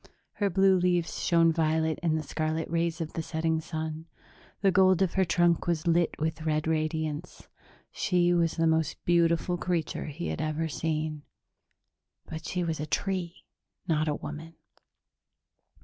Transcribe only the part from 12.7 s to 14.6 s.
a tree, not a woman.